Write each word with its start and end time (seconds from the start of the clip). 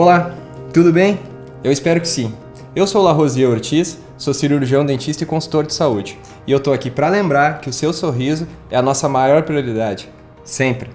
Olá, 0.00 0.32
tudo 0.72 0.92
bem? 0.92 1.18
Eu 1.64 1.72
espero 1.72 2.00
que 2.00 2.06
sim. 2.06 2.32
Eu 2.72 2.86
sou 2.86 3.02
Larosier 3.02 3.50
Ortiz, 3.50 3.98
sou 4.16 4.32
cirurgião 4.32 4.86
dentista 4.86 5.24
e 5.24 5.26
consultor 5.26 5.66
de 5.66 5.74
saúde. 5.74 6.16
E 6.46 6.52
eu 6.52 6.60
tô 6.60 6.72
aqui 6.72 6.88
para 6.88 7.08
lembrar 7.08 7.60
que 7.60 7.68
o 7.68 7.72
seu 7.72 7.92
sorriso 7.92 8.46
é 8.70 8.76
a 8.76 8.80
nossa 8.80 9.08
maior 9.08 9.42
prioridade, 9.42 10.08
sempre. 10.44 10.90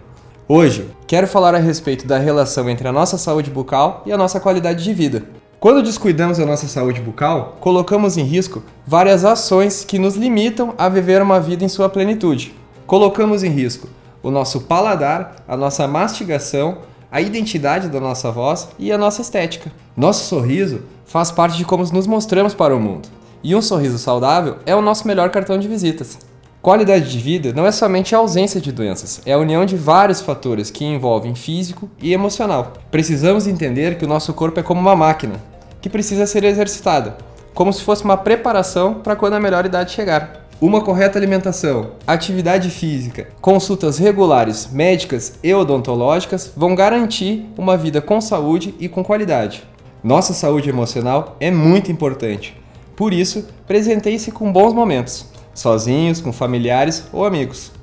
Hoje, 0.48 0.90
quero 1.06 1.28
falar 1.28 1.54
a 1.54 1.58
respeito 1.58 2.08
da 2.08 2.18
relação 2.18 2.70
entre 2.70 2.88
a 2.88 2.94
nossa 2.94 3.18
saúde 3.18 3.52
bucal 3.52 4.04
e 4.06 4.12
a 4.14 4.18
nossa 4.18 4.40
qualidade 4.40 4.86
de 4.86 4.94
vida. 4.94 5.24
Quando 5.60 5.84
descuidamos 5.84 6.38
da 6.38 6.46
nossa 6.46 6.68
saúde 6.68 7.02
bucal, 7.02 7.58
colocamos 7.60 8.16
em 8.16 8.24
risco 8.24 8.64
várias 8.88 9.26
ações 9.26 9.84
que 9.84 10.00
nos 10.00 10.16
limitam 10.16 10.74
a 10.78 10.88
viver 10.88 11.22
uma 11.22 11.42
vida 11.42 11.66
em 11.66 11.68
sua 11.68 11.90
plenitude. 11.90 12.56
Colocamos 12.88 13.44
em 13.44 13.50
risco 13.50 13.90
o 14.24 14.32
nosso 14.32 14.62
paladar, 14.62 15.36
a 15.46 15.58
nossa 15.58 15.86
mastigação, 15.90 16.78
a 17.14 17.22
identidade 17.22 17.90
da 17.90 18.00
nossa 18.00 18.32
voz 18.32 18.70
e 18.80 18.92
a 18.92 18.98
nossa 18.98 19.22
estética. 19.22 19.72
Nosso 19.96 20.26
sorriso 20.26 20.82
faz 21.06 21.30
parte 21.30 21.56
de 21.56 21.64
como 21.64 21.84
nos 21.94 22.08
mostramos 22.08 22.56
para 22.56 22.76
o 22.76 22.80
mundo. 22.80 23.08
E 23.44 23.56
um 23.56 23.62
sorriso 23.62 24.00
saudável 24.00 24.58
é 24.66 24.76
o 24.76 24.82
nosso 24.82 25.08
melhor 25.08 25.30
cartão 25.30 25.60
de 25.60 25.68
visitas. 25.68 26.18
Qualidade 26.60 27.12
de 27.12 27.20
vida 27.20 27.54
não 27.54 27.68
é 27.68 27.72
somente 27.72 28.16
a 28.16 28.18
ausência 28.18 28.60
de 28.60 28.72
doenças, 28.72 29.22
é 29.28 29.34
a 29.34 29.38
união 29.38 29.64
de 29.64 29.76
vários 29.76 30.22
fatores 30.22 30.72
que 30.72 30.86
envolvem 30.86 31.36
físico 31.36 31.88
e 32.02 32.14
emocional. 32.14 32.74
Precisamos 32.90 33.46
entender 33.46 34.00
que 34.00 34.06
o 34.06 34.08
nosso 34.08 34.34
corpo 34.34 34.60
é 34.60 34.64
como 34.64 34.82
uma 34.82 34.96
máquina, 34.96 35.36
que 35.82 35.90
precisa 35.90 36.26
ser 36.26 36.44
exercitada, 36.46 37.18
como 37.54 37.72
se 37.72 37.84
fosse 37.84 38.04
uma 38.04 38.18
preparação 38.18 38.96
para 38.96 39.16
quando 39.16 39.34
a 39.34 39.40
melhor 39.40 39.68
idade 39.68 39.92
chegar. 39.92 40.43
Uma 40.64 40.80
correta 40.80 41.20
alimentação, 41.20 41.92
atividade 42.08 42.70
física, 42.70 43.28
consultas 43.42 43.98
regulares 43.98 44.70
médicas 44.72 45.38
e 45.44 45.54
odontológicas 45.54 46.54
vão 46.56 46.74
garantir 46.74 47.46
uma 47.58 47.76
vida 47.76 48.02
com 48.02 48.22
saúde 48.22 48.74
e 48.80 48.88
com 48.88 49.04
qualidade. 49.04 49.66
Nossa 50.02 50.34
saúde 50.34 50.70
emocional 50.70 51.36
é 51.38 51.52
muito 51.52 51.92
importante. 51.92 52.56
Por 52.96 53.12
isso, 53.12 53.46
presenteie-se 53.68 54.32
com 54.32 54.54
bons 54.54 54.72
momentos, 54.74 55.26
sozinhos, 55.54 56.22
com 56.22 56.32
familiares 56.32 57.04
ou 57.12 57.26
amigos. 57.26 57.74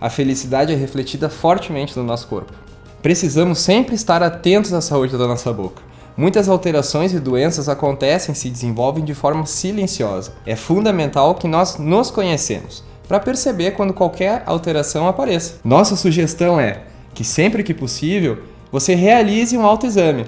A 0.00 0.08
felicidade 0.08 0.72
é 0.72 0.76
refletida 0.76 1.28
fortemente 1.28 1.94
no 1.94 2.04
nosso 2.04 2.26
corpo. 2.26 2.54
Precisamos 3.02 3.58
sempre 3.58 3.94
estar 3.94 4.22
atentos 4.22 4.72
à 4.72 4.80
saúde 4.80 5.18
da 5.18 5.26
nossa 5.26 5.52
boca. 5.52 5.89
Muitas 6.16 6.48
alterações 6.48 7.12
e 7.12 7.20
doenças 7.20 7.68
acontecem 7.68 8.32
e 8.32 8.36
se 8.36 8.50
desenvolvem 8.50 9.04
de 9.04 9.14
forma 9.14 9.46
silenciosa. 9.46 10.32
É 10.44 10.56
fundamental 10.56 11.34
que 11.34 11.48
nós 11.48 11.78
nos 11.78 12.10
conhecemos 12.10 12.84
para 13.08 13.18
perceber 13.18 13.72
quando 13.72 13.92
qualquer 13.92 14.42
alteração 14.46 15.08
apareça. 15.08 15.56
Nossa 15.64 15.96
sugestão 15.96 16.60
é 16.60 16.82
que 17.12 17.24
sempre 17.24 17.62
que 17.62 17.74
possível 17.74 18.38
você 18.70 18.94
realize 18.94 19.56
um 19.56 19.64
autoexame. 19.64 20.26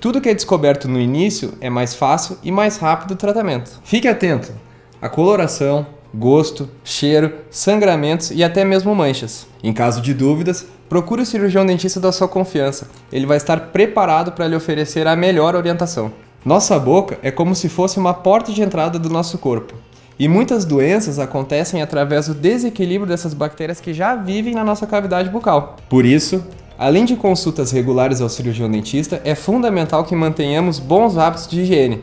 Tudo 0.00 0.20
que 0.20 0.28
é 0.28 0.34
descoberto 0.34 0.88
no 0.88 1.00
início 1.00 1.54
é 1.60 1.70
mais 1.70 1.94
fácil 1.94 2.36
e 2.42 2.50
mais 2.50 2.76
rápido 2.76 3.12
o 3.12 3.16
tratamento. 3.16 3.80
Fique 3.84 4.08
atento 4.08 4.52
à 5.00 5.08
coloração, 5.08 5.86
gosto, 6.14 6.68
cheiro, 6.84 7.32
sangramentos 7.50 8.30
e 8.30 8.42
até 8.42 8.64
mesmo 8.64 8.94
manchas. 8.94 9.46
Em 9.62 9.72
caso 9.72 10.00
de 10.00 10.14
dúvidas, 10.14 10.66
procure 10.88 11.22
o 11.22 11.26
cirurgião 11.26 11.66
dentista 11.66 12.00
da 12.00 12.12
sua 12.12 12.28
confiança. 12.28 12.88
Ele 13.12 13.26
vai 13.26 13.36
estar 13.36 13.58
preparado 13.68 14.32
para 14.32 14.46
lhe 14.46 14.56
oferecer 14.56 15.06
a 15.06 15.16
melhor 15.16 15.54
orientação. 15.54 16.12
Nossa 16.44 16.78
boca 16.78 17.18
é 17.22 17.30
como 17.30 17.54
se 17.54 17.68
fosse 17.68 17.98
uma 17.98 18.14
porta 18.14 18.52
de 18.52 18.62
entrada 18.62 18.98
do 18.98 19.10
nosso 19.10 19.36
corpo. 19.38 19.74
E 20.18 20.28
muitas 20.28 20.64
doenças 20.64 21.18
acontecem 21.18 21.82
através 21.82 22.28
do 22.28 22.34
desequilíbrio 22.34 23.06
dessas 23.06 23.34
bactérias 23.34 23.80
que 23.80 23.92
já 23.92 24.14
vivem 24.14 24.54
na 24.54 24.64
nossa 24.64 24.86
cavidade 24.86 25.28
bucal. 25.28 25.76
Por 25.90 26.06
isso, 26.06 26.42
além 26.78 27.04
de 27.04 27.16
consultas 27.16 27.70
regulares 27.70 28.20
ao 28.20 28.28
cirurgião 28.28 28.70
dentista, 28.70 29.20
é 29.24 29.34
fundamental 29.34 30.04
que 30.04 30.16
mantenhamos 30.16 30.78
bons 30.78 31.18
hábitos 31.18 31.46
de 31.46 31.60
higiene, 31.60 32.02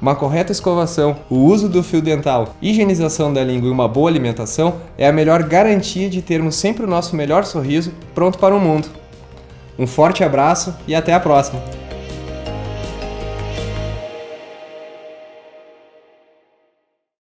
uma 0.00 0.14
correta 0.14 0.52
escovação, 0.52 1.16
o 1.28 1.36
uso 1.36 1.68
do 1.68 1.82
fio 1.82 2.00
dental, 2.00 2.54
higienização 2.62 3.32
da 3.32 3.42
língua 3.42 3.68
e 3.68 3.72
uma 3.72 3.88
boa 3.88 4.08
alimentação 4.08 4.76
é 4.96 5.06
a 5.06 5.12
melhor 5.12 5.42
garantia 5.42 6.08
de 6.08 6.22
termos 6.22 6.56
sempre 6.56 6.84
o 6.84 6.88
nosso 6.88 7.16
melhor 7.16 7.44
sorriso 7.44 7.92
pronto 8.14 8.38
para 8.38 8.54
o 8.54 8.60
mundo. 8.60 8.88
Um 9.78 9.86
forte 9.86 10.24
abraço 10.24 10.74
e 10.86 10.94
até 10.94 11.12
a 11.12 11.20
próxima! 11.20 11.77